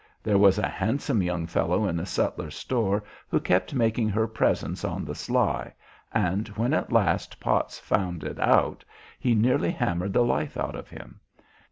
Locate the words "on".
4.83-5.05